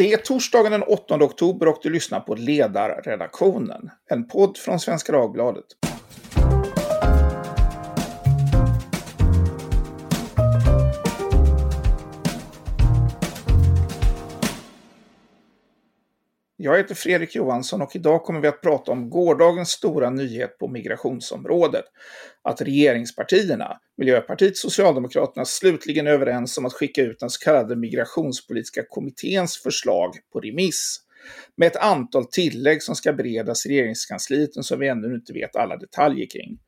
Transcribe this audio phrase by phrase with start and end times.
[0.00, 5.12] Det är torsdagen den 8 oktober och du lyssnar på Ledarredaktionen, en podd från Svenska
[5.12, 5.64] Dagbladet.
[16.62, 20.68] Jag heter Fredrik Johansson och idag kommer vi att prata om gårdagens stora nyhet på
[20.68, 21.84] migrationsområdet.
[22.42, 27.76] Att regeringspartierna, Miljöpartiet och Socialdemokraterna slutligen är överens om att skicka ut den så kallade
[27.76, 31.00] migrationspolitiska kommitténs förslag på remiss.
[31.56, 35.76] Med ett antal tillägg som ska beredas i regeringskansliet som vi ännu inte vet alla
[35.76, 36.58] detaljer kring.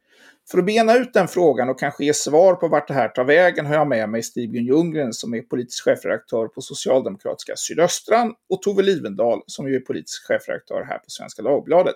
[0.51, 3.25] För att bena ut den frågan och kanske ge svar på vart det här tar
[3.25, 8.63] vägen har jag med mig Stig-Björn Ljunggren som är politisk chefredaktör på Socialdemokratiska Sydöstran och
[8.63, 11.95] Tove Livendal som är politisk chefredaktör här på Svenska Dagbladet.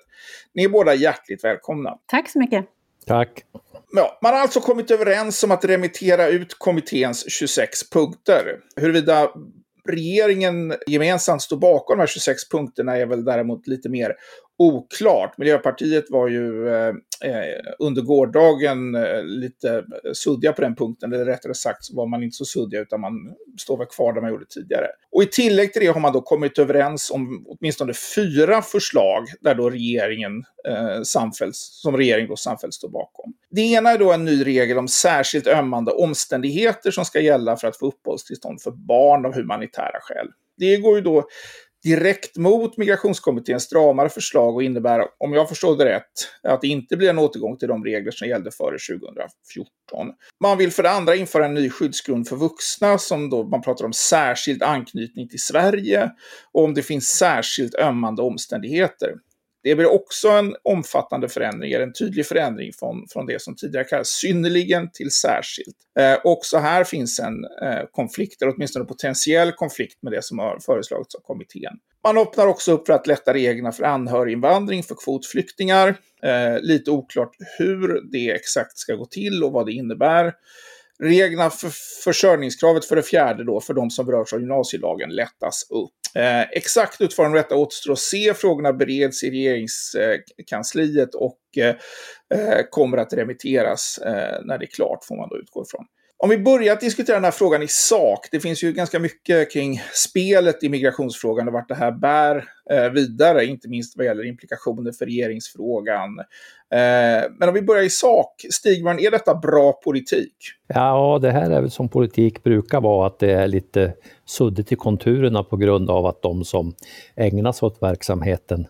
[0.55, 1.99] Ni är båda hjärtligt välkomna.
[2.07, 2.67] Tack så mycket.
[3.07, 3.45] Tack.
[3.93, 8.61] Ja, man har alltså kommit överens om att remittera ut kommitténs 26 punkter.
[8.77, 9.31] Huruvida
[9.89, 14.15] regeringen gemensamt står bakom de här 26 punkterna är väl däremot lite mer
[14.59, 15.39] oklart.
[15.39, 16.95] Miljöpartiet var ju eh,
[17.25, 22.23] eh, under gårdagen eh, lite suddiga på den punkten, eller rättare sagt så var man
[22.23, 23.13] inte så suddiga utan man
[23.61, 24.87] står väl kvar där man gjorde tidigare.
[25.13, 29.55] Och i tillägg till det har man då kommit överens om åtminstone fyra förslag där
[29.55, 33.35] då regeringen eh, samfälls, som regeringen då samfällt står bakom.
[33.51, 37.69] Det ena är då en ny regel om särskilt ömmande omständigheter som ska gälla för
[37.69, 40.29] att få uppehållstillstånd för barn av humanitära skäl.
[40.59, 41.29] Det går ju då
[41.87, 46.03] direkt mot migrationskommitténs stramare förslag och innebär, om jag förstår det rätt,
[46.43, 50.13] att det inte blir en återgång till de regler som gällde före 2014.
[50.41, 53.85] Man vill för det andra införa en ny skyddsgrund för vuxna som då man pratar
[53.85, 56.11] om särskild anknytning till Sverige
[56.53, 59.15] och om det finns särskilt ömmande omständigheter.
[59.67, 64.09] Det blir också en omfattande förändring, en tydlig förändring från, från det som tidigare kallades
[64.09, 65.77] synnerligen till särskilt.
[65.99, 70.39] Eh, också här finns en eh, konflikt, eller åtminstone en potentiell konflikt med det som
[70.39, 71.73] har föreslagits av kommittén.
[72.05, 75.89] Man öppnar också upp för att lätta reglerna för anhöriginvandring för kvotflyktingar.
[76.23, 80.33] Eh, lite oklart hur det exakt ska gå till och vad det innebär.
[80.99, 81.71] Reglerna för
[82.05, 86.23] försörjningskravet för det fjärde då, för de som berörs av gymnasielagen, lättas upp.
[86.23, 88.35] Eh, exakt utformning av detta återstår att se.
[88.35, 91.75] Frågorna bereds i regeringskansliet och eh,
[92.35, 95.85] eh kommer att remitteras eh, när det är klart, får man då utgå ifrån.
[96.19, 98.29] Om vi börjar att diskutera den här frågan i sak.
[98.31, 102.91] Det finns ju ganska mycket kring spelet i migrationsfrågan och vart det här bär eh,
[102.91, 106.19] vidare, inte minst vad gäller implikationer för regeringsfrågan.
[106.71, 110.37] Eh, men om vi börjar i sak, Stigman, är detta bra politik?
[110.67, 113.93] Ja, det här är väl som politik brukar vara, att det är lite
[114.25, 116.75] suddigt i konturerna på grund av att de som
[117.17, 118.67] ägnar sig åt verksamheten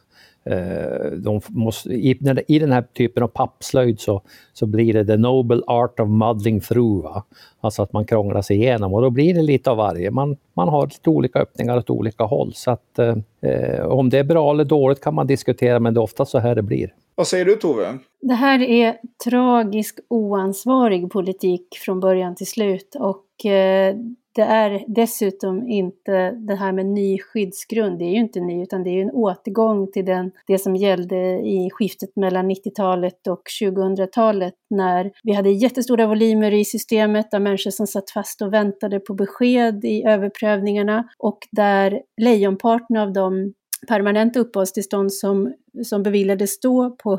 [1.17, 2.19] de måste, i,
[2.49, 6.61] I den här typen av pappslöjd så, så blir det the noble art of muddling
[6.61, 7.05] through.
[7.05, 7.25] Va?
[7.61, 10.11] Alltså att man krånglar sig igenom och då blir det lite av varje.
[10.11, 12.53] Man, man har lite olika öppningar åt olika håll.
[12.55, 16.03] Så att, eh, om det är bra eller dåligt kan man diskutera men det är
[16.03, 16.95] ofta så här det blir.
[17.15, 17.99] Vad säger du Tove?
[18.21, 23.97] Det här är tragisk oansvarig politik från början till slut och eh,
[24.37, 28.83] det är dessutom inte det här med ny skyddsgrund, det är ju inte ny utan
[28.83, 33.43] det är ju en återgång till den, det som gällde i skiftet mellan 90-talet och
[33.63, 39.01] 2000-talet när vi hade jättestora volymer i systemet av människor som satt fast och väntade
[39.01, 43.53] på besked i överprövningarna och där lejonparten av de
[43.89, 45.53] permanenta uppehållstillstånd som
[45.85, 47.17] som beviljades då på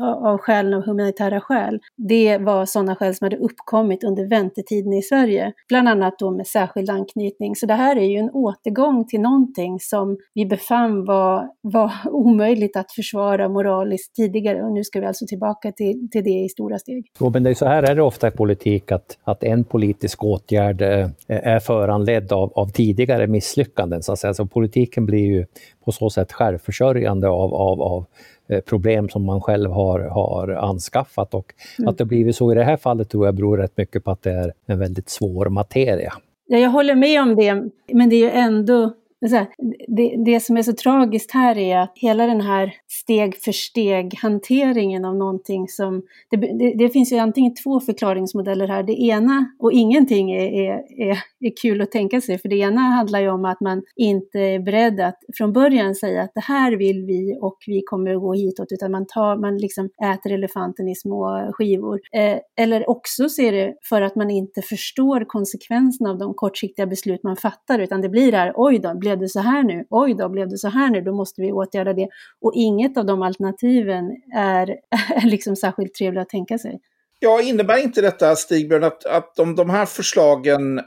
[0.00, 5.02] av skälen av humanitära skäl, det var sådana skäl som hade uppkommit under väntetiden i
[5.02, 7.56] Sverige, bland annat då med särskild anknytning.
[7.56, 12.76] Så det här är ju en återgång till någonting som vi befann var, var omöjligt
[12.76, 16.78] att försvara moraliskt tidigare och nu ska vi alltså tillbaka till, till det i stora
[16.78, 17.06] steg.
[17.20, 20.24] Jo, men det är så här är det ofta i politik, att, att en politisk
[20.24, 24.02] åtgärd eh, är föranledd av, av tidigare misslyckanden.
[24.02, 24.34] Så, att säga.
[24.34, 25.46] så politiken blir ju
[25.84, 28.04] på så sätt självförsörjande av, av av,
[28.48, 31.34] eh, problem som man själv har, har anskaffat.
[31.34, 31.88] Och mm.
[31.88, 34.22] att det blivit så i det här fallet tror jag beror rätt mycket på att
[34.22, 36.12] det är en väldigt svår materia.
[36.46, 37.54] Ja, jag håller med om det,
[37.92, 38.92] men det är ju ändå
[39.26, 39.46] här,
[39.88, 44.18] det, det som är så tragiskt här är att hela den här steg för steg
[44.18, 48.82] hanteringen av någonting som, det, det, det, finns ju antingen två förklaringsmodeller här.
[48.82, 52.80] Det ena, och ingenting är, är, är, är kul att tänka sig, för det ena
[52.80, 56.76] handlar ju om att man inte är beredd att från början säga att det här
[56.76, 60.88] vill vi och vi kommer att gå hitåt, utan man, tar, man liksom äter elefanten
[60.88, 62.00] i små skivor.
[62.12, 66.86] Eh, eller också så är det för att man inte förstår konsekvenserna av de kortsiktiga
[66.86, 69.84] beslut man fattar, utan det blir det här, oj då, blev det så här nu?
[69.90, 71.00] Oj då, blev det så här nu?
[71.00, 72.08] Då måste vi åtgärda det.
[72.40, 74.04] Och inget av de alternativen
[74.34, 74.68] är,
[75.16, 76.80] är liksom särskilt trevliga att tänka sig.
[77.18, 80.84] Ja, innebär inte detta, Stigbjörn, att, att om de här förslagen eh,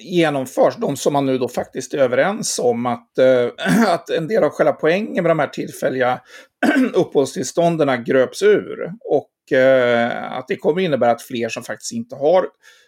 [0.00, 3.48] genomförs, de som man nu då faktiskt är överens om, att, eh,
[3.94, 6.20] att en del av själva poängen med de här tillfälliga
[6.94, 12.46] uppehållstillstånden gröps ur och eh, att det kommer innebära att fler som faktiskt inte har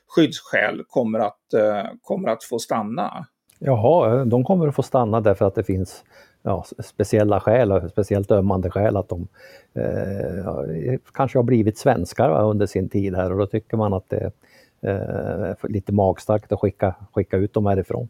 [0.08, 3.26] skyddsskäl kommer att, eh, kommer att få stanna?
[3.66, 6.04] Jaha, de kommer att få stanna därför att det finns
[6.42, 9.28] ja, speciella skäl, speciellt ömmande skäl att de
[9.74, 14.04] eh, kanske har blivit svenskar va, under sin tid här och då tycker man att
[14.08, 14.30] det
[14.80, 18.08] är eh, lite magstarkt att skicka, skicka ut dem härifrån.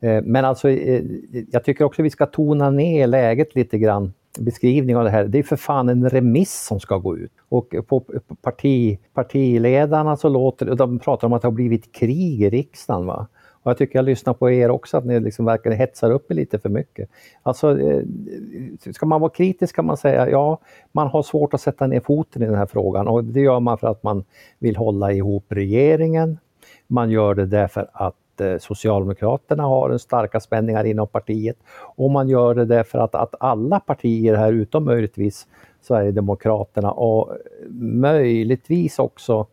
[0.00, 1.02] Eh, men alltså, eh,
[1.50, 5.24] jag tycker också vi ska tona ner läget lite grann beskrivning av det här.
[5.24, 7.32] Det är för fan en remiss som ska gå ut.
[7.48, 8.04] Och på
[8.42, 13.06] parti, partiledarna så låter de pratar om att det har blivit krig i riksdagen.
[13.06, 13.26] Va?
[13.62, 16.34] Och jag tycker jag lyssnar på er också, att ni liksom verkar hetsar upp er
[16.34, 17.08] lite för mycket.
[17.42, 18.02] Alltså, eh,
[18.92, 20.58] ska man vara kritisk kan man säga, ja,
[20.92, 23.78] man har svårt att sätta ner foten i den här frågan och det gör man
[23.78, 24.24] för att man
[24.58, 26.38] vill hålla ihop regeringen.
[26.86, 31.56] Man gör det därför att eh, Socialdemokraterna har en starka spänningar inom partiet
[31.96, 35.46] och man gör det därför att, att alla partier här utom möjligtvis
[35.80, 37.36] Sverigedemokraterna och
[37.80, 39.46] möjligtvis också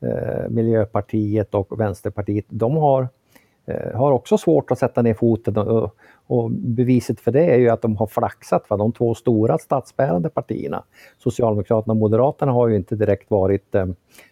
[0.00, 3.08] eh, Miljöpartiet och Vänsterpartiet, de har
[3.66, 5.96] Eh, har också svårt att sätta ner foten och,
[6.26, 8.70] och, beviset för det är ju att de har flaxat.
[8.70, 8.76] Va?
[8.76, 10.84] De två stora statsbärande partierna,
[11.18, 13.86] Socialdemokraterna och Moderaterna, har ju inte direkt varit, eh,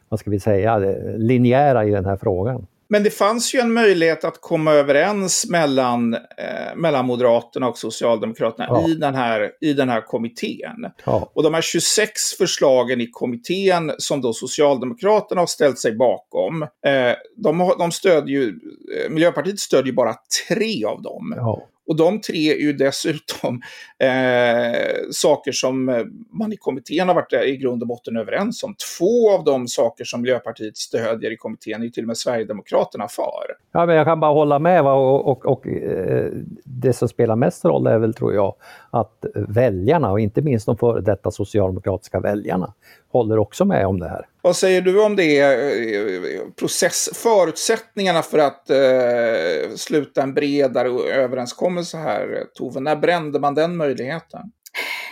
[0.08, 2.66] vad ska vi säga, eh, linjära i den här frågan.
[2.92, 8.66] Men det fanns ju en möjlighet att komma överens mellan, eh, mellan Moderaterna och Socialdemokraterna
[8.68, 8.88] ja.
[8.88, 10.86] i, den här, i den här kommittén.
[11.04, 11.30] Ja.
[11.34, 17.16] Och de här 26 förslagen i kommittén som då Socialdemokraterna har ställt sig bakom, eh,
[17.36, 20.14] de, de stödjer ju, eh, Miljöpartiet stödjer bara
[20.48, 21.34] tre av dem.
[21.36, 21.68] Ja.
[21.86, 23.60] Och de tre är ju dessutom
[23.98, 28.62] eh, saker som eh, man i kommittén har varit eh, i grund och botten överens
[28.62, 28.74] om.
[28.98, 33.08] Två av de saker som Miljöpartiet stödjer i kommittén är ju till och med Sverigedemokraterna
[33.08, 33.44] för.
[33.72, 34.84] Ja, men jag kan bara hålla med.
[34.84, 34.92] Va?
[34.92, 36.30] Och, och, och eh,
[36.64, 38.54] det som spelar mest roll är väl, tror jag,
[38.90, 42.74] att väljarna och inte minst de före detta socialdemokratiska väljarna
[43.12, 44.26] håller också med om det här.
[44.42, 46.56] Vad säger du om det?
[46.56, 52.80] Process, förutsättningarna för att eh, sluta en bredare överenskommelse här, Tove.
[52.80, 54.40] När brände man den möjligheten?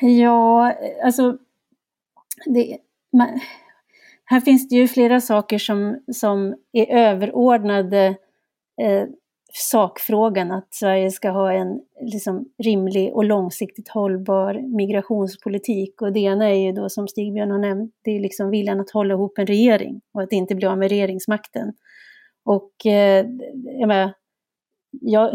[0.00, 0.74] Ja,
[1.04, 1.36] alltså...
[2.46, 2.78] Det,
[3.12, 3.40] man,
[4.24, 8.06] här finns det ju flera saker som, som är överordnade
[8.82, 9.04] eh,
[9.52, 16.02] sakfrågan att Sverige ska ha en liksom, rimlig och långsiktigt hållbar migrationspolitik.
[16.02, 18.90] Och det ena är ju då som Stigbjörn har nämnt, det är liksom viljan att
[18.90, 21.72] hålla ihop en regering och att inte bli av med regeringsmakten.
[22.44, 23.26] Och eh,
[23.78, 24.12] jag menar,
[24.90, 25.34] ja,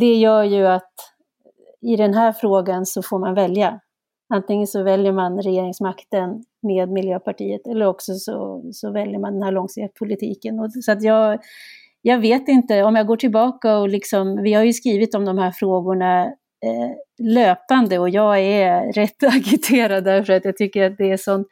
[0.00, 0.92] det gör ju att
[1.80, 3.80] i den här frågan så får man välja.
[4.34, 9.52] Antingen så väljer man regeringsmakten med Miljöpartiet eller också så, så väljer man den här
[9.52, 10.60] långsiktiga politiken.
[10.60, 11.40] Och, så att jag,
[12.02, 15.38] jag vet inte, om jag går tillbaka och liksom, vi har ju skrivit om de
[15.38, 16.24] här frågorna
[16.64, 16.90] eh,
[17.22, 21.46] löpande och jag är rätt agiterad därför att jag tycker att det är sånt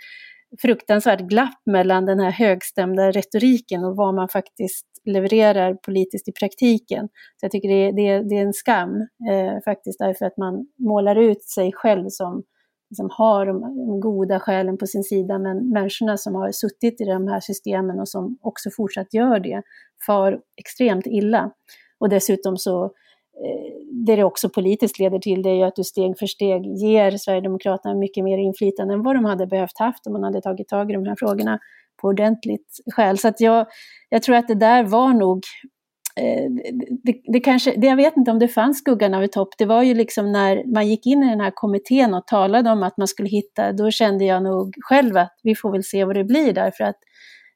[0.62, 7.08] fruktansvärt glapp mellan den här högstämda retoriken och vad man faktiskt levererar politiskt i praktiken.
[7.40, 8.90] Så jag tycker det är, det är, det är en skam
[9.30, 12.42] eh, faktiskt därför att man målar ut sig själv som
[12.90, 17.28] liksom har de, goda skälen på sin sida, men människorna som har suttit i de
[17.28, 19.62] här systemen och som också fortsatt gör det,
[20.06, 21.50] far extremt illa.
[21.98, 23.72] Och dessutom så, eh,
[24.06, 27.10] det det också politiskt leder till, det är ju att du steg för steg ger
[27.10, 30.90] Sverigedemokraterna mycket mer inflytande än vad de hade behövt haft om man hade tagit tag
[30.90, 31.58] i de här frågorna
[32.02, 33.18] på ordentligt skäl.
[33.18, 33.66] Så att jag,
[34.08, 35.40] jag tror att det där var nog
[36.20, 36.50] Eh,
[37.02, 39.66] det, det, kanske, det, jag vet inte om det fanns skuggan av ett hopp, det
[39.66, 42.96] var ju liksom när man gick in i den här kommittén och talade om att
[42.96, 46.24] man skulle hitta, då kände jag nog själv att vi får väl se vad det
[46.24, 46.96] blir därför att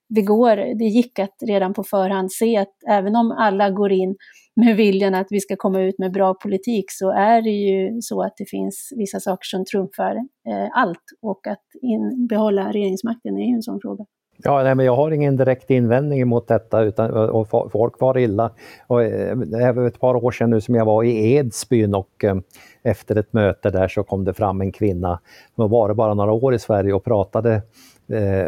[0.08, 4.16] det går, det gick att redan på förhand se att även om alla går in
[4.56, 8.22] med viljan att vi ska komma ut med bra politik så är det ju så
[8.22, 10.16] att det finns vissa saker som trumfar
[10.48, 14.04] eh, allt och att in, behålla regeringsmakten är ju en sån fråga.
[14.42, 18.50] Ja, nej, men jag har ingen direkt invändning mot detta utan, och folk var illa.
[18.86, 22.24] Och, eh, det är ett par år sedan nu som jag var i Edsbyn och
[22.24, 22.36] eh,
[22.82, 25.20] efter ett möte där så kom det fram en kvinna
[25.56, 27.62] som var bara några år i Sverige och pratade
[28.08, 28.46] eh,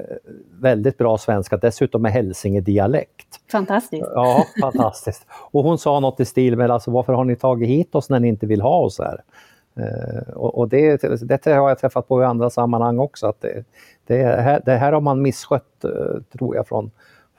[0.61, 3.26] väldigt bra svenska, dessutom med hälsingedialekt.
[3.52, 4.06] Fantastiskt!
[4.14, 5.26] Ja, fantastiskt.
[5.50, 8.20] Och hon sa något i stil med alltså, varför har ni tagit hit oss när
[8.20, 9.22] ni inte vill ha oss här?
[9.76, 13.64] Eh, och, och det, det, har jag träffat på i andra sammanhang också, att det,
[14.06, 16.90] det, här, det här har man misskött, eh, tror jag, från,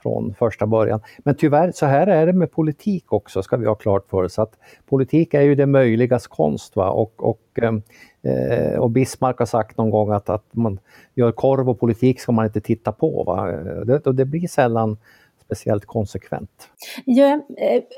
[0.02, 1.00] från första början.
[1.18, 4.38] Men tyvärr, så här är det med politik också, ska vi ha klart för oss.
[4.38, 6.76] Att politik är ju det möjligas konst.
[6.76, 6.90] Va?
[6.90, 7.72] Och, och Eh,
[8.24, 10.78] eh och Bismarck har sagt någon gång att, att man
[11.14, 13.24] gör korv och politik ska man inte titta på.
[13.24, 13.46] Va?
[13.84, 14.96] Det, och det blir sällan
[15.44, 16.68] speciellt konsekvent.
[17.04, 17.40] Ja,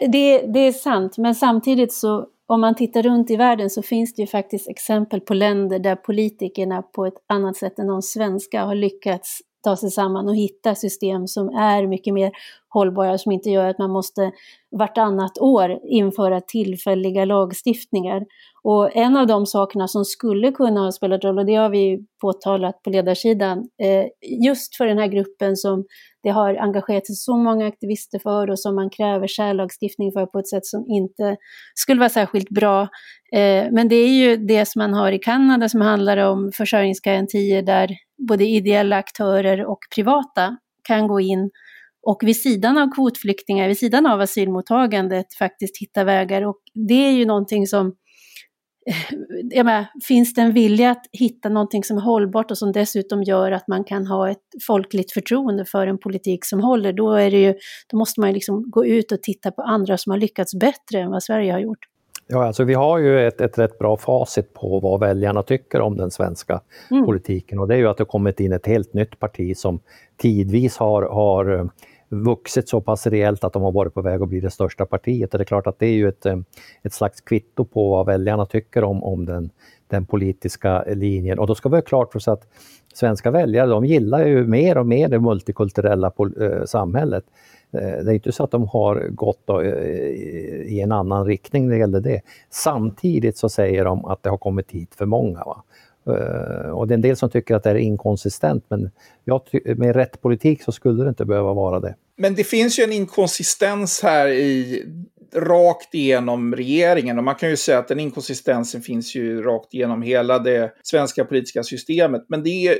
[0.00, 4.14] det, det är sant, men samtidigt så om man tittar runt i världen så finns
[4.14, 8.64] det ju faktiskt exempel på länder där politikerna på ett annat sätt än de svenska
[8.64, 12.32] har lyckats ta sig samman och hitta system som är mycket mer
[12.68, 14.32] hållbara, som inte gör att man måste
[14.78, 18.22] vartannat år införa tillfälliga lagstiftningar.
[18.62, 21.98] Och en av de sakerna som skulle kunna ha spelat roll, och det har vi
[22.20, 24.06] påtalat på ledarsidan, eh,
[24.44, 25.84] just för den här gruppen som
[26.22, 30.38] det har engagerat sig så många aktivister för och som man kräver särlagstiftning för på
[30.38, 31.36] ett sätt som inte
[31.74, 32.82] skulle vara särskilt bra.
[33.32, 37.62] Eh, men det är ju det som man har i Kanada som handlar om försörjningsgarantier
[37.62, 37.90] där
[38.28, 41.50] både ideella aktörer och privata kan gå in
[42.06, 46.42] och vid sidan av kvotflyktingar, vid sidan av asylmottagandet faktiskt hitta vägar.
[46.42, 47.94] Och det är ju någonting som
[49.42, 53.22] jag menar, finns det en vilja att hitta någonting som är hållbart och som dessutom
[53.22, 57.30] gör att man kan ha ett folkligt förtroende för en politik som håller, då, är
[57.30, 57.54] det ju,
[57.90, 60.98] då måste man ju liksom gå ut och titta på andra som har lyckats bättre
[61.00, 61.78] än vad Sverige har gjort.
[62.28, 65.96] Ja, alltså vi har ju ett, ett rätt bra facit på vad väljarna tycker om
[65.96, 66.60] den svenska
[66.90, 67.04] mm.
[67.04, 69.80] politiken och det är ju att det kommit in ett helt nytt parti som
[70.16, 71.70] tidvis har, har
[72.08, 75.34] vuxit så pass rejält att de har varit på väg att bli det största partiet.
[75.34, 76.38] Och det är klart att det är ju ett, eh,
[76.82, 79.50] ett slags kvitto på vad väljarna tycker om, om den,
[79.88, 81.38] den politiska linjen.
[81.38, 82.46] Och då ska vi ha klart för oss att
[82.94, 87.24] svenska väljare de gillar ju mer och mer det multikulturella eh, samhället.
[87.72, 89.50] Eh, det är inte så att de har gått
[90.66, 92.20] i en annan riktning när det gäller det.
[92.50, 95.44] Samtidigt så säger de att det har kommit hit för många.
[95.44, 95.62] Va?
[96.06, 98.90] Eh, och det är en del som tycker att det är inkonsistent men
[99.24, 99.42] jag,
[99.76, 101.94] med rätt politik så skulle det inte behöva vara det.
[102.16, 104.84] Men det finns ju en inkonsistens här i
[105.34, 110.02] rakt igenom regeringen och man kan ju säga att den inkonsistensen finns ju rakt igenom
[110.02, 112.24] hela det svenska politiska systemet.
[112.28, 112.78] Men det är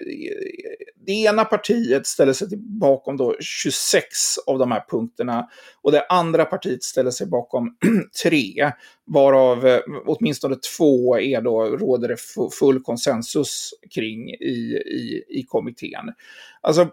[1.07, 4.09] det ena partiet ställer sig bakom då 26
[4.47, 5.49] av de här punkterna
[5.83, 7.77] och det andra partiet ställer sig bakom
[8.23, 8.73] tre,
[9.07, 12.17] varav eh, åtminstone två är då, råder det
[12.59, 16.13] full konsensus kring i, i, i kommittén.
[16.61, 16.89] Alltså,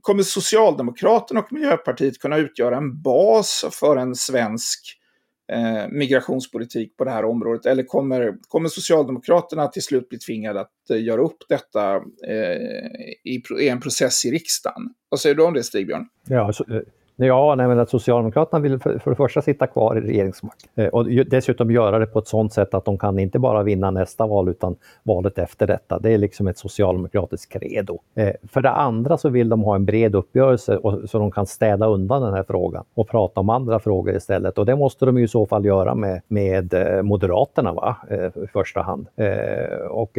[0.00, 4.98] kommer Socialdemokraterna och Miljöpartiet kunna utgöra en bas för en svensk
[5.52, 7.66] eh, migrationspolitik på det här området?
[7.66, 11.96] Eller kommer, kommer Socialdemokraterna till slut bli tvingade att eh, göra upp detta
[12.28, 12.56] eh,
[13.24, 14.82] i, i, en process i riksdagen?
[15.08, 16.06] Vad säger du om det, Stigbjörn?
[16.28, 16.80] Ja, så, eh,
[17.26, 20.86] Ja, nej, men att Socialdemokraterna vill för, för det första sitta kvar i regeringsmakt eh,
[20.86, 24.26] och dessutom göra det på ett sådant sätt att de kan inte bara vinna nästa
[24.26, 25.98] val utan valet efter detta.
[25.98, 27.98] Det är liksom ett socialdemokratiskt credo.
[28.14, 31.46] Eh, för det andra så vill de ha en bred uppgörelse och, så de kan
[31.46, 34.58] städa undan den här frågan och prata om andra frågor istället.
[34.58, 37.96] Och det måste de i så fall göra med, med eh, Moderaterna va?
[38.10, 39.06] Eh, i första hand.
[39.16, 40.18] Eh, och,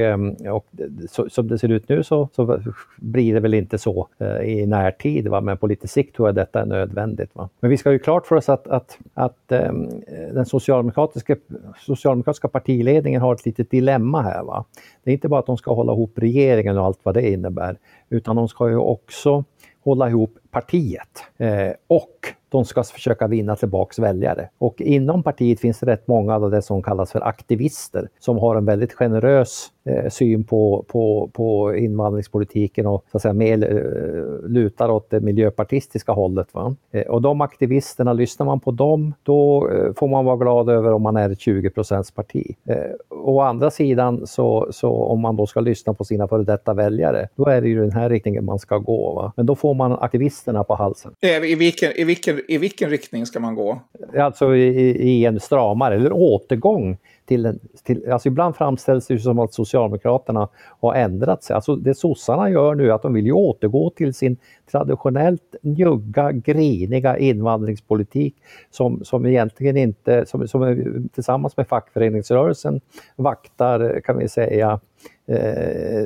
[0.51, 0.65] och
[1.09, 2.59] så, som det ser ut nu så, så
[2.97, 4.07] blir det väl inte så
[4.43, 5.41] i närtid, va?
[5.41, 7.35] men på lite sikt tror jag detta är nödvändigt nödvändigt.
[7.35, 7.49] Va?
[7.59, 9.89] Men vi ska ju klart för oss att, att, att um,
[10.33, 11.35] den socialdemokratiska,
[11.79, 14.43] socialdemokratiska partiledningen har ett litet dilemma här.
[14.43, 14.65] Va?
[15.03, 17.77] Det är inte bara att de ska hålla ihop regeringen och allt vad det innebär,
[18.09, 19.43] utan de ska ju också
[19.83, 21.23] hålla ihop partiet.
[21.37, 24.49] Eh, och de ska försöka vinna tillbaks väljare.
[24.57, 28.55] Och inom partiet finns det rätt många av det som kallas för aktivister som har
[28.55, 34.49] en väldigt generös eh, syn på, på, på invandringspolitiken och så att säga mer eh,
[34.49, 36.47] lutar åt det miljöpartistiska hållet.
[36.51, 36.75] Va?
[36.91, 40.93] Eh, och de aktivisterna, lyssnar man på dem, då eh, får man vara glad över
[40.93, 41.69] om man är ett 20
[42.15, 42.55] parti.
[42.65, 42.77] Eh,
[43.09, 47.27] å andra sidan så, så om man då ska lyssna på sina före detta väljare,
[47.35, 49.13] då är det ju den här riktningen man ska gå.
[49.13, 49.33] Va?
[49.35, 51.15] Men då får man aktivister aktivisterna på halsen.
[51.21, 53.81] I vilken, i vilken i vilken riktning ska man gå?
[54.17, 59.53] Alltså i, i en stramare, eller återgång till, till, alltså ibland framställs det som att
[59.53, 60.49] Socialdemokraterna
[60.81, 61.55] har ändrat sig.
[61.55, 64.37] Alltså det sossarna gör nu är att de vill ju återgå till sin
[64.71, 68.35] traditionellt njugga, griniga invandringspolitik
[68.71, 72.81] som, som egentligen inte, som, som tillsammans med fackföreningsrörelsen
[73.15, 74.79] vaktar, kan vi säga,
[75.27, 76.05] eh,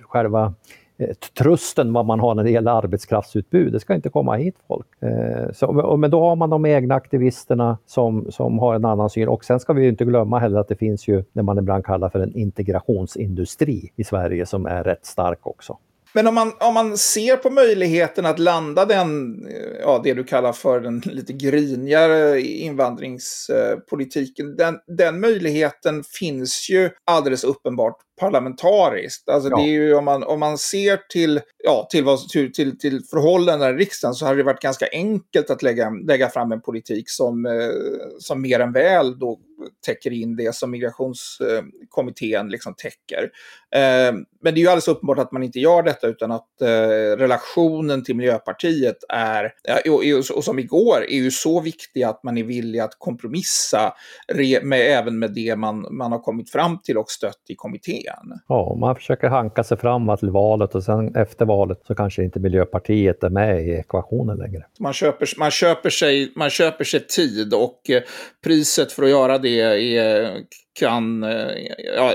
[0.00, 0.54] själva
[0.85, 0.85] Eh,
[1.38, 3.72] trusten vad man har när det gäller arbetskraftsutbud.
[3.72, 4.86] Det ska inte komma hit folk.
[5.00, 9.28] Eh, så, men då har man de egna aktivisterna som, som har en annan syn.
[9.28, 12.08] Och sen ska vi inte glömma heller att det finns ju det man ibland kallar
[12.08, 15.78] för en integrationsindustri i Sverige som är rätt stark också.
[16.16, 19.36] Men om man, om man ser på möjligheten att landa den,
[19.80, 27.44] ja, det du kallar för den lite grinigare invandringspolitiken, den, den möjligheten finns ju alldeles
[27.44, 29.28] uppenbart parlamentariskt.
[29.28, 29.56] Alltså ja.
[29.56, 33.00] det är ju, om, man, om man ser till, ja, till, vad, till, till, till
[33.10, 37.10] förhållandena i riksdagen så hade det varit ganska enkelt att lägga, lägga fram en politik
[37.10, 37.70] som, eh,
[38.18, 39.40] som mer än väl då
[39.86, 43.30] täcker in det som migrationskommittén liksom täcker.
[43.74, 46.68] Eh, men det är ju alldeles uppenbart att man inte gör detta utan att eh,
[47.18, 49.52] relationen till Miljöpartiet är,
[50.36, 53.92] och, som igår, är ju så viktig att man är villig att kompromissa
[54.62, 58.40] med, även med det man, man har kommit fram till och stött i kommittén.
[58.48, 62.40] Ja, man försöker hanka sig fram till valet och sen efter valet så kanske inte
[62.40, 64.66] Miljöpartiet är med i ekvationen längre.
[64.80, 68.02] Man köper, man köper, sig, man köper sig tid och eh,
[68.44, 70.44] priset för att göra det är
[70.80, 71.22] kan,
[71.96, 72.12] ja,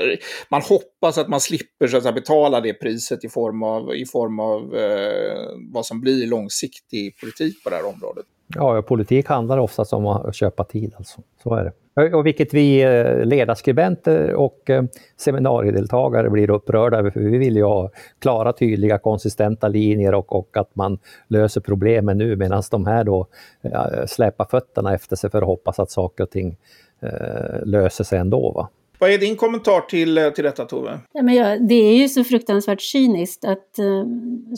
[0.50, 4.05] man hoppas att man slipper så att säga, betala det priset i form av, i
[4.05, 8.25] form av eh, vad som blir långsiktig politik på det här området.
[8.55, 11.21] Ja, politik handlar oftast om att köpa tid alltså.
[11.43, 11.74] Så är det.
[12.15, 14.83] Och vilket vi eh, ledarskribenter och eh,
[15.17, 20.57] seminariedeltagare blir upprörda över, för vi vill ju ha klara, tydliga, konsistenta linjer och, och
[20.57, 23.27] att man löser problemen nu medan de här då
[23.62, 26.57] eh, släpar fötterna efter sig för att hoppas att saker och ting
[27.03, 28.51] eh, löser sig ändå.
[28.51, 28.70] Va?
[29.01, 31.00] Vad är din kommentar till, eh, till detta Tove?
[31.13, 34.05] Ja, men ja, det är ju så fruktansvärt cyniskt att uh,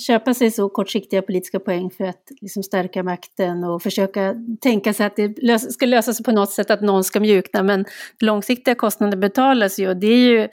[0.08, 5.06] köpa sig så kortsiktiga politiska poäng för att liksom, stärka makten och försöka tänka sig
[5.06, 7.64] att det lös ska lösa sig på något sätt, att någon ska mjukna.
[7.64, 7.86] Men
[8.20, 10.48] långsiktiga kostnader betalas ju och det är ju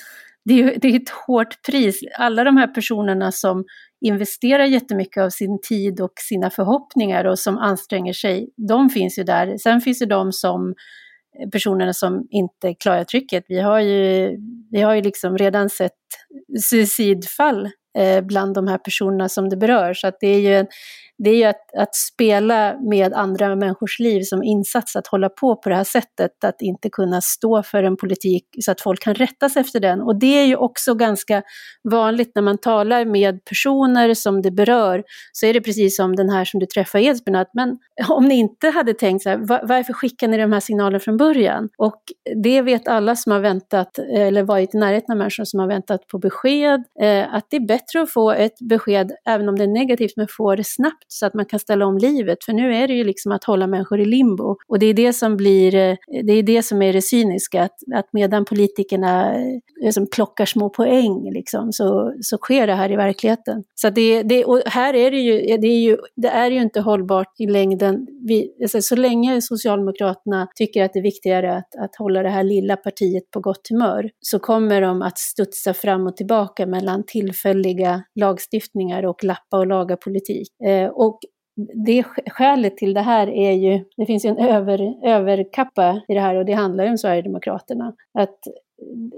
[0.45, 2.01] det är, det är ett hårt pris.
[2.19, 3.65] Alla de här personerna som
[4.01, 9.23] investerar jättemycket av sin tid och sina förhoppningar och som anstränger sig, de finns ju
[9.23, 9.57] där.
[9.59, 10.75] Sen finns det de som
[11.53, 13.45] personerna som inte klarar trycket.
[13.49, 14.37] Vi har ju,
[14.71, 15.93] vi har ju liksom redan sett
[16.63, 17.69] suicidfall
[17.99, 19.95] eh, bland de här personerna som det berör.
[19.95, 20.67] Så att det är ju en,
[21.25, 25.57] det är ju att, att, spela med andra människors liv som insats, att hålla på
[25.57, 29.15] på det här sättet, att inte kunna stå för en politik så att folk kan
[29.15, 30.01] rätta sig efter den.
[30.01, 31.43] Och det är ju också ganska
[31.91, 36.31] vanligt när man talar med personer som det berör, så är det precis som den
[36.31, 39.67] här som du träffade i Edsbyn, att men om ni inte hade tänkt så här,
[39.67, 41.69] varför skickar ni de här signalerna från början?
[41.79, 42.03] Och
[42.43, 46.07] det vet alla som har väntat, eller varit i närheten av människor som har väntat
[46.07, 49.69] på besked, eh, att det är bättre att få ett besked, även om det är
[49.69, 52.45] negativt, men få det snabbt snabbt så att man kan ställa om livet.
[52.45, 54.57] För nu är det ju liksom att hålla människor i limbo.
[54.69, 57.77] Och det är det som blir, eh, det är det som är det cyniska, att,
[57.95, 62.97] att medan politikerna eh, liksom plockar små poäng liksom, så, så sker det här i
[62.97, 63.65] verkligheten.
[63.75, 66.81] Så det, det, och här är det ju, det är ju, det är ju inte
[66.81, 68.07] hållbart i längden.
[68.29, 72.45] Vi, alltså, så länge Socialdemokraterna tycker att det är viktigare att, att hålla det här
[72.45, 78.03] lilla partiet på gott humör, så kommer de att studsa fram och tillbaka mellan tillfälliga
[78.15, 80.49] lagstiftningar och lappa och laga politik.
[80.65, 81.19] Eh, och
[81.87, 86.21] det skälet till det här är ju, det finns ju en över, överkappa i det
[86.21, 87.95] här och det handlar ju om Sverigedemokraterna.
[88.19, 88.39] Att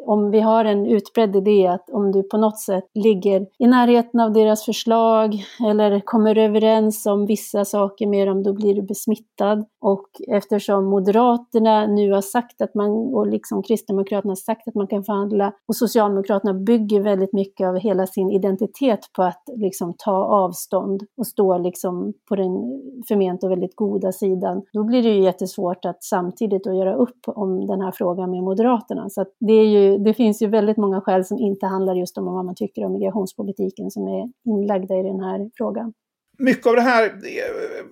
[0.07, 4.21] om vi har en utbredd idé att om du på något sätt ligger i närheten
[4.21, 9.65] av deras förslag eller kommer överens om vissa saker med dem, då blir du besmittad.
[9.81, 14.87] Och eftersom Moderaterna nu har sagt att man, och liksom Kristdemokraterna har sagt att man
[14.87, 20.25] kan förhandla, och Socialdemokraterna bygger väldigt mycket av hela sin identitet på att liksom ta
[20.25, 25.23] avstånd och stå liksom på den förment och väldigt goda sidan, då blir det ju
[25.23, 29.09] jättesvårt att samtidigt att göra upp om den här frågan med Moderaterna.
[29.09, 32.25] Så det, är ju, det finns ju väldigt många skäl som inte handlar just om
[32.25, 35.93] vad man tycker om migrationspolitiken som är inlagda i den här frågan.
[36.39, 37.85] Mycket av det här eh,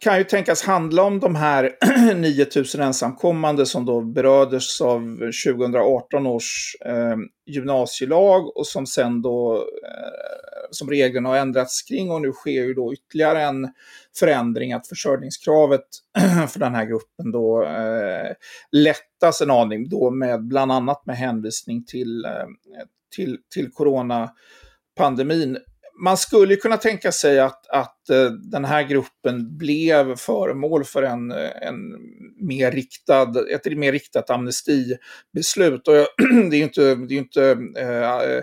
[0.00, 1.76] kan ju tänkas handla om de här
[2.14, 10.68] 9000 ensamkommande som då berördes av 2018 års eh, gymnasielag och som sen då, eh,
[10.70, 13.68] som reglerna har ändrats kring och nu sker ju då ytterligare en
[14.18, 15.86] förändring att försörjningskravet
[16.48, 18.32] för den här gruppen då eh,
[18.72, 22.46] lättas en aning då med bland annat med hänvisning till, eh,
[23.16, 25.58] till, till coronapandemin
[25.98, 31.30] man skulle kunna tänka sig att, att eh, den här gruppen blev föremål för en,
[31.30, 31.76] eh, en
[32.40, 35.88] mer riktad, ett mer riktat amnestibeslut.
[35.88, 35.94] Och
[36.50, 38.42] det är ju inte, det är inte, eh,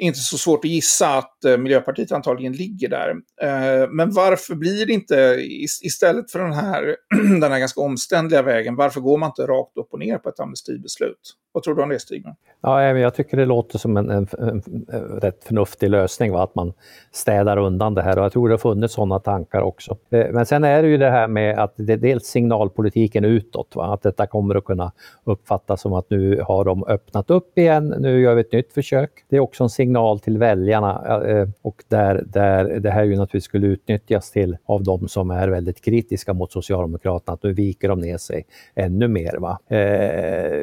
[0.00, 3.10] inte så svårt att gissa att eh, Miljöpartiet antagligen ligger där.
[3.42, 5.38] Eh, men varför blir det inte,
[5.82, 6.96] istället för den här,
[7.40, 10.40] den här ganska omständliga vägen, varför går man inte rakt upp och ner på ett
[10.40, 11.34] amnestibeslut?
[11.54, 12.34] Vad tror du om det, Stigman?
[12.60, 16.42] Ja, eh, jag tycker det låter som en, en, en, en rätt förnuftig lösning, va?
[16.42, 16.72] att man
[17.12, 18.18] städar undan det här.
[18.18, 19.96] Och jag tror det har funnits sådana tankar också.
[20.10, 23.76] Eh, men sen är det ju det här med att det är dels signalpolitiken utåt,
[23.76, 23.84] va?
[23.94, 24.92] att detta kommer att kunna
[25.24, 29.10] uppfattas som att nu har de öppnat upp igen, nu gör vi ett nytt försök.
[29.28, 33.44] Det är också en signal till väljarna eh, och där, där det här ju naturligtvis
[33.44, 38.00] skulle utnyttjas till av de som är väldigt kritiska mot Socialdemokraterna, att nu viker de
[38.00, 39.36] ner sig ännu mer.
[39.38, 39.58] Va?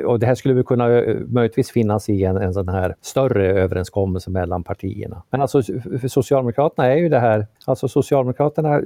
[0.05, 2.95] Och det här skulle vi kunna kunna eh, möjligtvis finnas i en, en sån här
[3.01, 5.23] större överenskommelse mellan partierna.
[5.29, 5.63] Men alltså
[6.01, 8.81] för Socialdemokraterna är ju det här, alltså Socialdemokraterna,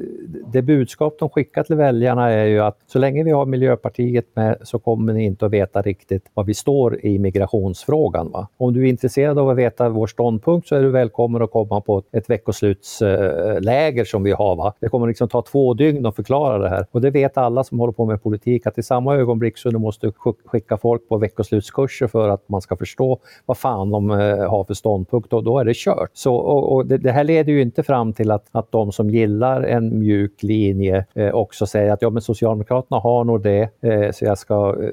[0.48, 4.58] det budskap de skickar till väljarna är ju att så länge vi har Miljöpartiet med
[4.64, 8.32] så kommer ni inte att veta riktigt var vi står i migrationsfrågan.
[8.32, 8.48] Va?
[8.58, 11.82] Om du är intresserad av att veta vår ståndpunkt så är du välkommen att komma
[11.82, 14.56] på ett veckoslutsläger eh, som vi har.
[14.56, 14.74] Va?
[14.80, 17.80] Det kommer liksom ta två dygn att förklara det här och det vet alla som
[17.80, 20.12] håller på med politik att i samma ögonblick så du måste
[20.46, 24.64] skicka folk på veckoslutskurs kurser för att man ska förstå vad fan de eh, har
[24.64, 26.10] för ståndpunkt och då är det kört.
[26.14, 29.10] Så, och, och det, det, här leder ju inte fram till att, att de som
[29.10, 34.12] gillar en mjuk linje eh, också säger att ja men Socialdemokraterna har nog det eh,
[34.12, 34.90] så jag ska eh,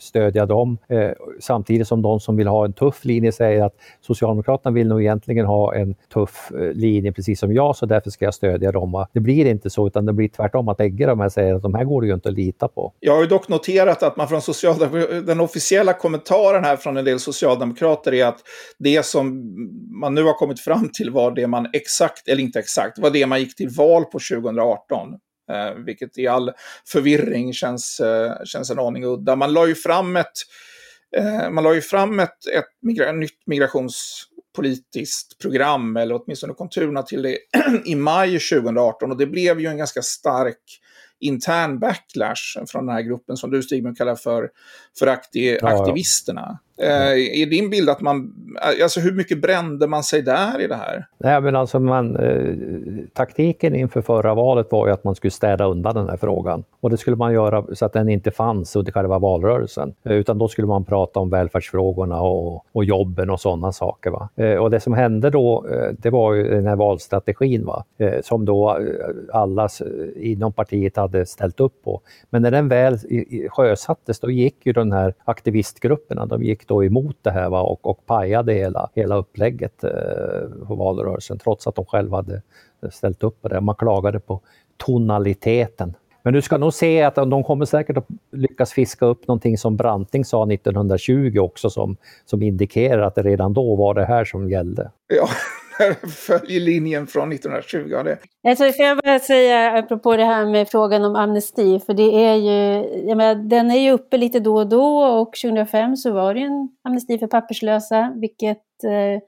[0.00, 0.78] stödja dem.
[0.88, 1.10] Eh,
[1.40, 5.46] samtidigt som de som vill ha en tuff linje säger att Socialdemokraterna vill nog egentligen
[5.46, 9.06] ha en tuff eh, linje precis som jag så därför ska jag stödja dem.
[9.12, 11.74] Det blir inte så utan det blir tvärtom att bägge de här säger att de
[11.74, 12.92] här går det ju inte att lita på.
[13.00, 14.40] Jag har ju dock noterat att man från
[15.26, 18.40] den officiella kommentaren kommentaren här från en del socialdemokrater är att
[18.78, 19.42] det som
[20.00, 23.26] man nu har kommit fram till var det man exakt, eller inte exakt, var det
[23.26, 25.08] man gick till val på 2018.
[25.52, 26.52] Eh, vilket i all
[26.88, 29.36] förvirring känns, eh, känns en aning udda.
[29.36, 30.32] Man la ju fram ett,
[31.16, 37.22] eh, man la ju fram ett, ett migra nytt migrationspolitiskt program, eller åtminstone konturerna till
[37.22, 37.38] det,
[37.84, 39.10] i maj 2018.
[39.10, 40.80] Och det blev ju en ganska stark
[41.20, 44.50] intern backlash från den här gruppen som du Stig kallar för,
[44.98, 46.58] för aktivisterna.
[46.78, 50.66] Eh, är din bild att man, eh, alltså hur mycket brände man sig där i
[50.66, 51.06] det här?
[51.18, 52.54] Nej, men alltså man, eh,
[53.12, 56.64] taktiken inför förra valet var ju att man skulle städa undan den här frågan.
[56.80, 59.94] Och det skulle man göra så att den inte fanns under själva valrörelsen.
[60.04, 64.10] Eh, utan då skulle man prata om välfärdsfrågorna och, och jobben och sådana saker.
[64.10, 64.28] Va?
[64.36, 67.84] Eh, och det som hände då, eh, det var ju den här valstrategin va?
[67.98, 72.00] Eh, som då eh, alla eh, inom partiet hade ställt upp på.
[72.30, 72.98] Men när den väl
[73.50, 77.86] sjösattes, då gick ju de här aktivistgrupperna, de gick då emot det här va, och,
[77.86, 82.42] och pajade hela, hela upplägget eh, på valrörelsen trots att de själva hade
[82.90, 83.60] ställt upp på det.
[83.60, 84.40] Man klagade på
[84.76, 85.94] tonaliteten.
[86.26, 89.76] Men du ska nog se att de kommer säkert att lyckas fiska upp någonting som
[89.76, 94.50] Branting sa 1920 också som, som indikerar att det redan då var det här som
[94.50, 94.90] gällde.
[95.06, 95.28] Ja,
[96.08, 97.78] följer linjen från 1920.
[98.04, 98.18] Det.
[98.48, 102.34] Alltså, får jag bara säga apropå det här med frågan om amnesti, för det är
[102.34, 106.34] ju, jag menar, den är ju uppe lite då och då och 2005 så var
[106.34, 109.22] det en amnesti för papperslösa, vilket eh,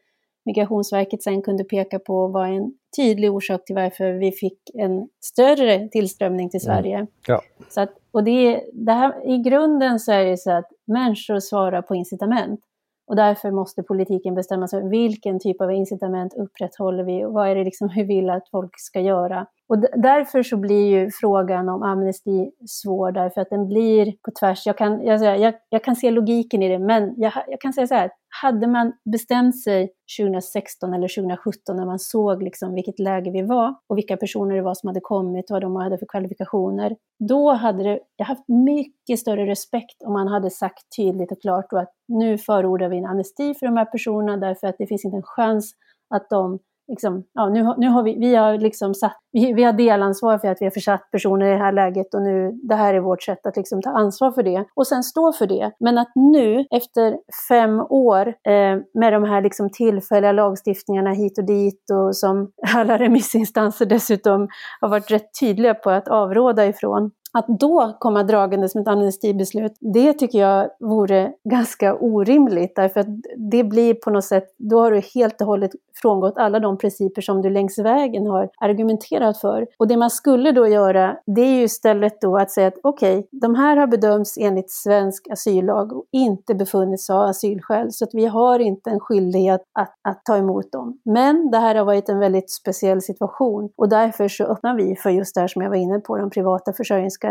[0.48, 5.88] Migrationsverket sen kunde peka på var en tydlig orsak till varför vi fick en större
[5.88, 6.76] tillströmning till mm.
[6.76, 6.96] Sverige.
[6.96, 7.06] Mm.
[7.26, 7.42] Ja.
[7.68, 11.82] Så att, och det, det här, I grunden så är det så att människor svarar
[11.82, 12.60] på incitament.
[13.06, 17.54] Och därför måste politiken bestämma sig vilken typ av incitament upprätthåller vi och vad är
[17.54, 19.46] det liksom vi vill att folk ska göra.
[19.68, 24.66] Och därför så blir ju frågan om amnesti svår, därför att den blir på tvärs.
[24.66, 27.86] Jag kan, jag, jag, jag kan se logiken i det, men jag, jag kan säga
[27.86, 28.10] så här,
[28.42, 33.74] hade man bestämt sig 2016 eller 2017 när man såg liksom vilket läge vi var
[33.86, 36.96] och vilka personer det var som hade kommit och vad de hade för kvalifikationer,
[37.28, 41.72] då hade det, jag haft mycket större respekt om man hade sagt tydligt och klart
[41.72, 45.16] att nu förordar vi en amnesti för de här personerna därför att det finns inte
[45.16, 45.74] en chans
[46.14, 46.58] att de
[46.88, 50.48] liksom, ja, nu, nu har vi, vi har liksom satt, vi, vi har delansvar för
[50.48, 53.22] att vi har försatt personer i det här läget och nu, det här är vårt
[53.22, 55.72] sätt att liksom ta ansvar för det och sen stå för det.
[55.80, 57.16] Men att nu, efter
[57.48, 62.98] fem år eh, med de här liksom tillfälliga lagstiftningarna hit och dit och som alla
[62.98, 64.48] remissinstanser dessutom
[64.80, 69.72] har varit rätt tydliga på att avråda ifrån, att då komma dragandes med ett amnestibeslut,
[69.80, 72.76] det tycker jag vore ganska orimligt.
[72.76, 75.70] Därför att det blir på något sätt, då har du helt och hållet
[76.02, 79.66] frångått alla de principer som du längs vägen har argumenterat för.
[79.78, 83.18] Och det man skulle då göra, det är ju istället då att säga att okej,
[83.18, 88.10] okay, de här har bedömts enligt svensk asyllag och inte befunnits ha asylskäl, så att
[88.12, 91.00] vi har inte en skyldighet att, att ta emot dem.
[91.04, 95.10] Men det här har varit en väldigt speciell situation och därför så öppnar vi för
[95.10, 97.27] just det här som jag var inne på, de privata försörjningsgarantierna.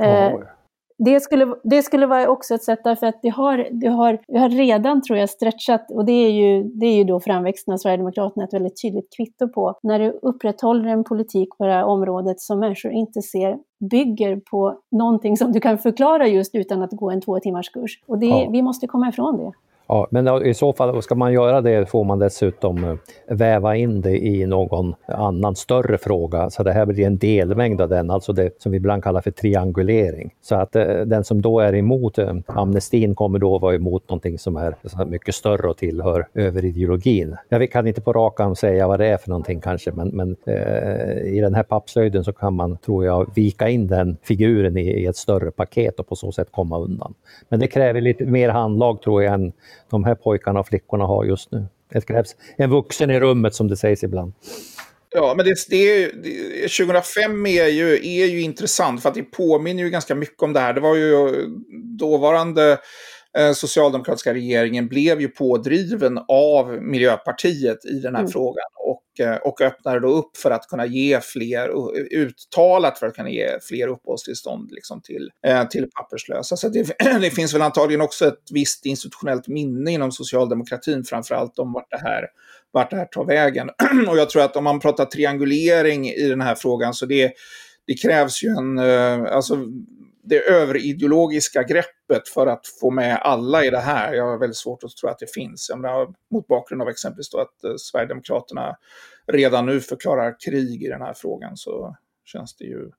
[0.00, 0.42] Oh
[1.04, 4.38] det skulle, det skulle vara också ett sätt därför att det har, det har, det
[4.38, 7.78] har redan, tror jag, stretchat, och det är, ju, det är ju då framväxten av
[7.78, 12.40] Sverigedemokraterna ett väldigt tydligt kvitto på, när du upprätthåller en politik på det här området
[12.40, 13.58] som människor inte ser
[13.90, 18.02] bygger på någonting som du kan förklara just utan att gå en två timmars kurs.
[18.06, 18.48] Och det, ja.
[18.52, 19.52] vi måste komma ifrån det.
[19.92, 22.94] Ja, men i så fall, ska man göra det får man dessutom eh,
[23.28, 26.50] väva in det i någon annan större fråga.
[26.50, 29.30] Så det här blir en delmängd av den, alltså det som vi ibland kallar för
[29.30, 30.34] triangulering.
[30.42, 34.38] Så att eh, den som då är emot eh, amnestin kommer då vara emot någonting
[34.38, 37.36] som är mycket större och tillhör överideologin.
[37.48, 40.36] Jag kan inte på rak arm säga vad det är för någonting kanske, men, men
[40.46, 45.02] eh, i den här pappslöjden så kan man, tror jag, vika in den figuren i,
[45.02, 47.14] i ett större paket och på så sätt komma undan.
[47.48, 49.52] Men det kräver lite mer handlag tror jag än
[49.90, 51.66] de här pojkarna och flickorna har just nu.
[51.92, 54.32] Det krävs en vuxen i rummet som det sägs ibland.
[55.14, 59.82] Ja, men det, det, det, 2005 är ju, är ju intressant för att det påminner
[59.82, 60.72] ju ganska mycket om det här.
[60.72, 61.46] Det var ju
[61.98, 62.78] dåvarande
[63.54, 68.32] socialdemokratiska regeringen blev ju pådriven av Miljöpartiet i den här mm.
[68.32, 71.70] frågan och, eh, och öppnade då upp för att kunna ge fler,
[72.14, 76.56] uttalat för att kunna ge fler uppehållstillstånd liksom till, eh, till papperslösa.
[76.56, 81.72] Så det, det finns väl antagligen också ett visst institutionellt minne inom socialdemokratin framförallt om
[81.72, 82.26] vart det här
[82.72, 83.70] vart det här tar vägen.
[84.08, 87.32] och jag tror att om man pratar triangulering i den här frågan så det,
[87.86, 88.78] det krävs ju en,
[89.26, 89.56] alltså
[90.30, 94.14] det överideologiska greppet för att få med alla i det här.
[94.14, 95.66] Jag har väldigt svårt att tro att det finns.
[95.68, 98.76] Jag menar, mot bakgrund av exempelvis då att eh, Sverigedemokraterna
[99.32, 102.90] redan nu förklarar krig i den här frågan så känns det ju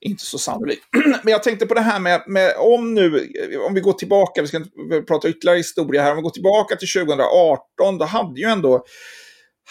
[0.00, 0.82] inte så sannolikt.
[1.22, 4.42] Men jag tänkte på det här med, med, om nu, eh, om vi går tillbaka,
[4.42, 8.40] vi ska inte prata ytterligare historia här, om vi går tillbaka till 2018, då hade
[8.40, 8.84] ju ändå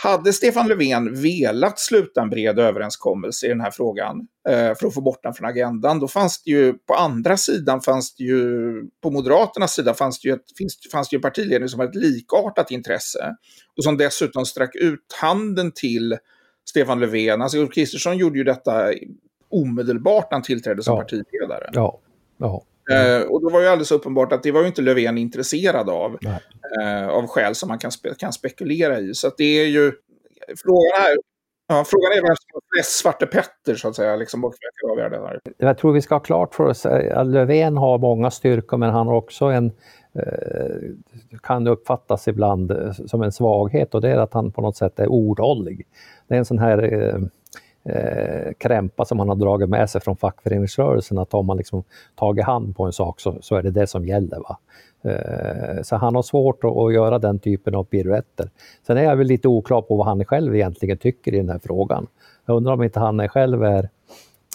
[0.03, 4.93] hade Stefan Löfven velat sluta en bred överenskommelse i den här frågan eh, för att
[4.93, 8.73] få bort den från agendan, då fanns det ju på andra sidan, fanns det ju,
[9.03, 11.89] på Moderaternas sida fanns det ju, ett, finns, fanns det ju en partiledning som hade
[11.89, 13.35] ett likartat intresse
[13.77, 16.17] och som dessutom sträck ut handen till
[16.69, 17.41] Stefan Löfven.
[17.41, 18.93] Alltså Ulf Kristersson gjorde ju detta
[19.49, 21.01] omedelbart när han tillträdde som ja.
[21.01, 21.69] partiledare.
[21.73, 21.99] Ja.
[22.37, 22.63] Ja.
[22.91, 26.17] Eh, och då var ju alldeles uppenbart att det var ju inte Löfven intresserad av.
[26.81, 29.13] Eh, av skäl som man kan, spe kan spekulera i.
[29.13, 29.91] Så det är ju...
[30.63, 31.17] Frågan är,
[31.67, 34.15] ja, frågan är vem som flest Svarte Petter, så att säga.
[34.15, 34.53] Liksom, och
[35.57, 39.07] Jag tror vi ska ha klart för oss att Löfven har många styrkor, men han
[39.07, 39.71] har också en
[40.15, 44.77] eh, kan uppfattas ibland eh, som en svaghet och det är att han på något
[44.77, 45.87] sätt är ordhållig.
[46.27, 46.77] Det är en sån här
[47.89, 51.83] eh, krämpa som han har dragit med sig från fackföreningsrörelsen, att har man liksom
[52.15, 54.39] tagit hand på en sak så, så är det det som gäller.
[54.39, 54.57] Va?
[55.01, 58.49] Eh, så han har svårt att, att, göra den typen av piruetter.
[58.87, 61.59] Sen är jag väl lite oklar på vad han själv egentligen tycker i den här
[61.63, 62.07] frågan.
[62.45, 63.89] Jag undrar om inte han själv är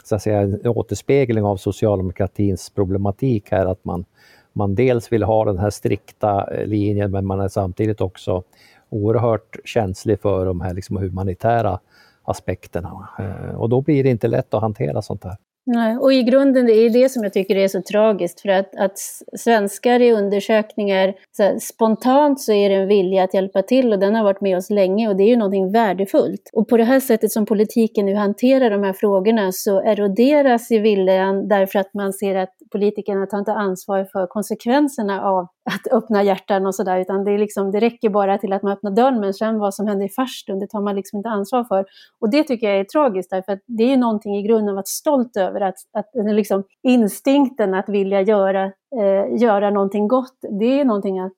[0.05, 4.05] så att säga, en återspegling av socialdemokratins problematik här, att man,
[4.53, 8.43] man dels vill ha den här strikta eh, linjen, men man är samtidigt också
[8.89, 11.79] oerhört känslig för de här liksom humanitära
[12.25, 13.09] aspekterna.
[13.19, 15.37] Eh, och då blir det inte lätt att hantera sånt här.
[15.67, 18.77] Nej, och i grunden det är det som jag tycker är så tragiskt, för att,
[18.77, 18.99] att
[19.39, 23.99] svenskar i undersökningar, så här, spontant så är det en vilja att hjälpa till och
[23.99, 26.51] den har varit med oss länge och det är ju någonting värdefullt.
[26.53, 30.79] Och på det här sättet som politiken nu hanterar de här frågorna så eroderas ju
[30.79, 36.23] viljan därför att man ser att politikerna tar inte ansvar för konsekvenserna av att öppna
[36.23, 39.21] hjärtan och sådär, utan det, är liksom, det räcker bara till att man öppnar dörren,
[39.21, 41.85] men sen vad som händer i farstun, det tar man liksom inte ansvar för.
[42.21, 44.75] Och det tycker jag är tragiskt, därför att det är ju någonting i grunden att
[44.75, 50.81] vara stolt över, att, att liksom, instinkten att vilja göra, eh, göra någonting gott, det
[50.81, 51.33] är någonting att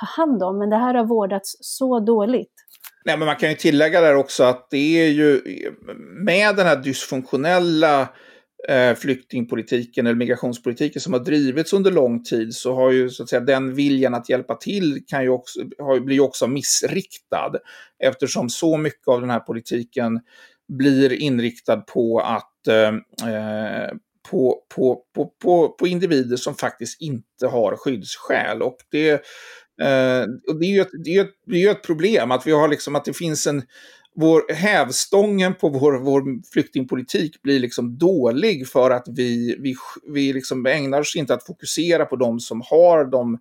[0.00, 2.52] ta hand om, men det här har vårdats så dåligt.
[3.04, 5.40] Nej, men man kan ju tillägga där också att det är ju
[6.24, 8.08] med den här dysfunktionella eh,
[8.68, 13.28] Eh, flyktingpolitiken eller migrationspolitiken som har drivits under lång tid så har ju så att
[13.28, 17.52] säga den viljan att hjälpa till kan ju också, har, blir ju också missriktad
[18.04, 20.20] eftersom så mycket av den här politiken
[20.78, 22.88] blir inriktad på att eh,
[23.32, 23.92] eh
[24.30, 28.62] på, på, på, på, på individer som faktiskt inte har skyddsskäl.
[28.62, 29.10] Och det,
[29.82, 32.52] eh, och det är ju ett, det är ett, det är ett problem att vi
[32.52, 33.62] har liksom att det finns en
[34.20, 39.74] vår hävstången på vår, vår flyktingpolitik blir liksom dålig för att vi, vi,
[40.06, 43.38] vi liksom ägnar oss inte att fokusera på de som har de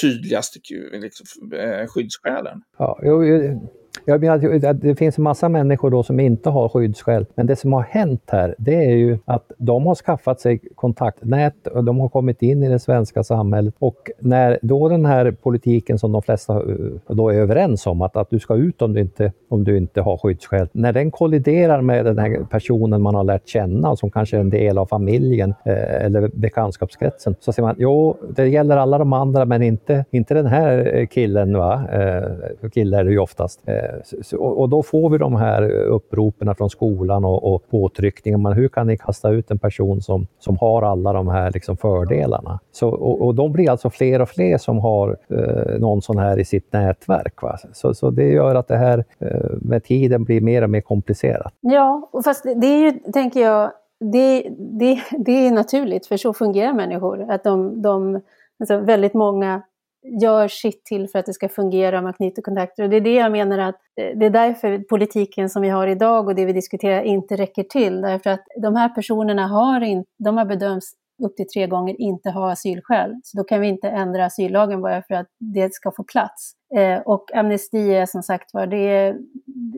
[0.00, 0.58] tydligaste
[0.92, 2.62] liksom, eh, skyddsskälen.
[2.78, 3.60] Ja, jag,
[4.04, 7.56] jag menar att det finns en massa människor då som inte har skyddsskäl, men det
[7.56, 12.00] som har hänt här, det är ju att de har skaffat sig kontaktnät och de
[12.00, 16.22] har kommit in i det svenska samhället och när då den här politiken som de
[16.22, 16.60] flesta eh,
[17.08, 20.00] då är överens om, att, att du ska ut om du, inte, om du inte
[20.00, 24.36] har skyddsskäl, när den kolliderar med den här personen man har lärt känna, som kanske
[24.36, 28.98] är en del av familjen eh, eller bekantskapskretsen, så säger man jo, det gäller alla
[28.98, 31.82] de andra, men inte, inte den här eh, killen, va?
[31.92, 33.60] Eh, kille är det ju oftast.
[33.68, 38.38] Eh, Eh, och då får vi de här eh, uppropen från skolan och, och påtryckningar.
[38.38, 41.76] Men hur kan ni kasta ut en person som, som har alla de här liksom
[41.76, 42.60] fördelarna?
[42.72, 46.38] Så, och, och de blir alltså fler och fler som har eh, någon sån här
[46.38, 47.42] i sitt nätverk.
[47.42, 47.56] Va?
[47.72, 51.52] Så, så det gör att det här eh, med tiden blir mer och mer komplicerat.
[51.60, 53.70] Ja, och fast det är ju, tänker jag,
[54.12, 57.30] det, det, det är naturligt, för så fungerar människor.
[57.30, 58.20] Att de, de
[58.60, 59.62] alltså väldigt många
[60.02, 62.82] gör sitt till för att det ska fungera, man knyter kontakter.
[62.82, 65.86] Och det är det jag menar att eh, det är därför politiken som vi har
[65.86, 68.00] idag och det vi diskuterar inte räcker till.
[68.00, 70.92] Därför att de här personerna har, in, de har bedömts
[71.24, 73.20] upp till tre gånger inte ha asylskäl.
[73.24, 76.52] Så då kan vi inte ändra asyllagen bara för att det ska få plats.
[76.76, 79.16] Eh, och amnesti är som sagt var, det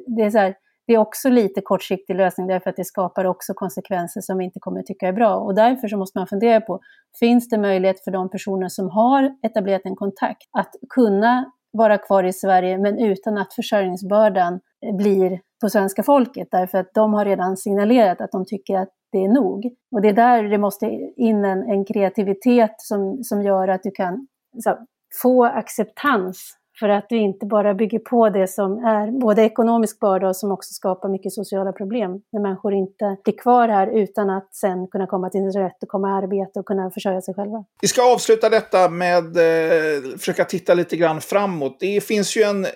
[0.07, 0.55] det är så här,
[0.87, 4.61] det är också lite kortsiktig lösning därför att det skapar också konsekvenser som vi inte
[4.61, 5.37] kommer att tycka är bra.
[5.37, 6.81] Och därför så måste man fundera på,
[7.21, 12.25] finns det möjlighet för de personer som har etablerat en kontakt att kunna vara kvar
[12.25, 14.61] i Sverige men utan att försörjningsbördan
[14.99, 19.25] blir på svenska folket därför att de har redan signalerat att de tycker att det
[19.25, 19.75] är nog.
[19.93, 23.91] Och det är där det måste in en, en kreativitet som, som gör att du
[23.91, 24.27] kan
[24.65, 24.79] så,
[25.23, 30.29] få acceptans för att du inte bara bygger på det som är både ekonomisk börda
[30.29, 32.11] och som också skapar mycket sociala problem.
[32.33, 35.89] När människor inte blir kvar här utan att sen kunna komma till sin rätt och
[35.89, 37.65] komma i arbete och kunna försörja sig själva.
[37.81, 41.77] Vi ska avsluta detta med eh, försöka titta lite grann framåt.
[41.81, 42.67] Det finns ju en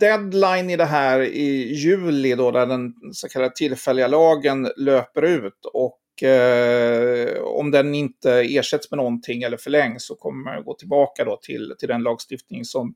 [0.00, 5.66] deadline i det här i juli då där den så kallade tillfälliga lagen löper ut.
[5.72, 11.24] Och eh, om den inte ersätts med någonting eller förlängs så kommer man gå tillbaka
[11.24, 12.94] då till, till den lagstiftning som,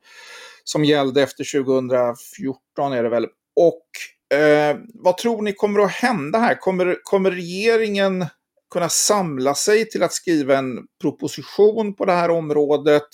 [0.64, 3.26] som gällde efter 2014 är det väl.
[3.56, 6.54] Och eh, vad tror ni kommer att hända här?
[6.54, 8.26] Kommer, kommer regeringen
[8.74, 13.08] kunna samla sig till att skriva en proposition på det här området?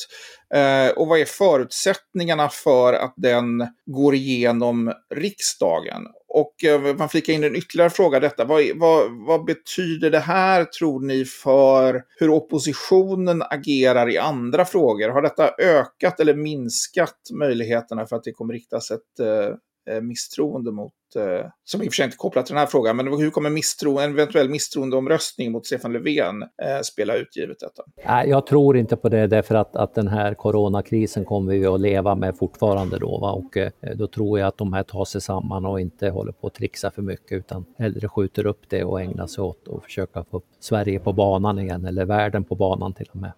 [0.54, 6.06] Eh, och vad är förutsättningarna för att den går igenom riksdagen?
[6.28, 8.44] Och eh, man flikar in en ytterligare fråga detta.
[8.44, 15.08] Vad, vad, vad, betyder det här, tror ni, för hur oppositionen agerar i andra frågor?
[15.08, 19.54] Har detta ökat eller minskat möjligheterna för att det kommer riktas ett eh,
[19.90, 22.66] Eh, misstroende mot, eh, som i och för sig inte är kopplat till den här
[22.66, 27.60] frågan, men hur kommer misstro, en eventuell misstroendeomröstning mot Stefan Löfven eh, spela ut givet
[27.60, 27.82] detta?
[28.06, 31.80] Nej, jag tror inte på det därför att, att den här coronakrisen kommer vi att
[31.80, 33.18] leva med fortfarande då.
[33.18, 33.32] Va?
[33.32, 36.46] Och eh, då tror jag att de här tar sig samman och inte håller på
[36.46, 40.24] att trixa för mycket utan hellre skjuter upp det och ägnar sig åt att försöka
[40.24, 43.32] få upp Sverige på banan igen, eller världen på banan till och med.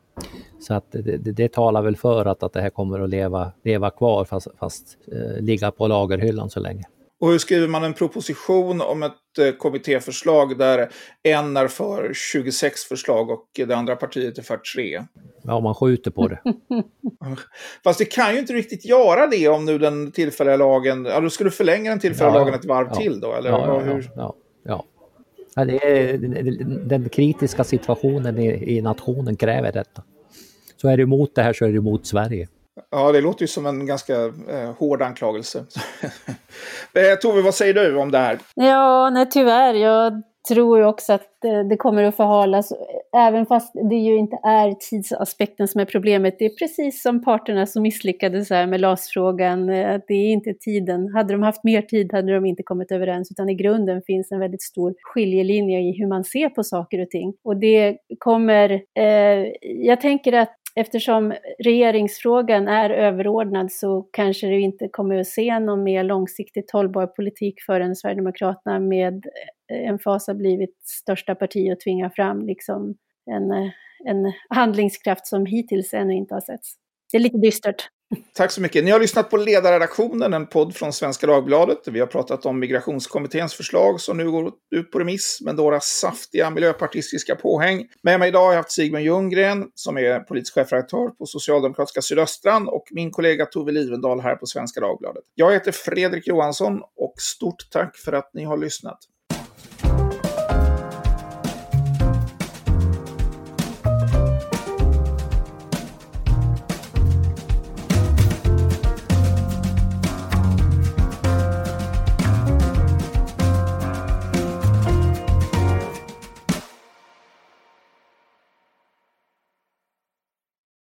[0.63, 3.53] Så att det, det, det, talar väl för att, att det här kommer att leva,
[3.65, 6.85] leva kvar fast, fast eh, ligga på lagerhyllan så länge.
[7.23, 10.91] Och hur skriver man en proposition om ett eh, kommittéförslag där
[11.23, 15.03] en är för 26 förslag och det andra partiet är för tre?
[15.43, 16.41] Ja, man skjuter på det.
[17.85, 21.05] Fast det kan ju inte riktigt göra det om nu den tillfälliga lagen...
[21.05, 23.35] Ja, då skulle du förlänga den tillfälliga ja, lagen ett varv ja, till då?
[23.35, 24.11] Eller ja, hur?
[24.17, 24.85] ja, ja.
[25.55, 25.65] ja.
[25.65, 26.19] det är,
[26.85, 30.03] den kritiska situationen i, i nationen kräver detta.
[30.83, 32.49] Så är du emot det här så är du emot Sverige.
[32.91, 35.59] Ja, det låter ju som en ganska eh, hård anklagelse.
[36.95, 38.39] eh, Tove, vad säger du om det här?
[38.55, 39.75] Ja, nej tyvärr.
[39.75, 42.73] Jag tror ju också att eh, det kommer att förhalas,
[43.17, 46.37] även fast det ju inte är tidsaspekten som är problemet.
[46.39, 51.15] Det är precis som parterna som misslyckades här med LAS-frågan, eh, det är inte tiden.
[51.15, 54.41] Hade de haft mer tid hade de inte kommit överens, utan i grunden finns en
[54.41, 57.35] väldigt stor skiljelinje i hur man ser på saker och ting.
[57.45, 64.89] Och det kommer, eh, jag tänker att eftersom regeringsfrågan är överordnad så kanske det inte
[64.89, 69.27] kommer att se någon mer långsiktigt hållbar politik förrän Sverigedemokraterna med
[69.73, 72.95] eh, en fas har blivit största parti och tvingar fram liksom
[73.31, 73.71] en, eh,
[74.05, 76.75] en handlingskraft som hittills ännu inte har setts.
[77.13, 77.89] Det är lite dystert.
[78.35, 78.85] Tack så mycket.
[78.85, 81.79] Ni har lyssnat på Ledarredaktionen, en podd från Svenska Dagbladet.
[81.89, 86.51] Vi har pratat om migrationskommitténs förslag som nu går ut på remiss med några saftiga
[86.51, 87.87] miljöpartistiska påhäng.
[88.03, 92.69] Med mig idag har jag haft Sigmund Ljunggren som är politisk chefredaktör på Socialdemokratiska Sydöstran
[92.69, 95.25] och min kollega Tove Livendal här på Svenska Dagbladet.
[95.35, 98.99] Jag heter Fredrik Johansson och stort tack för att ni har lyssnat.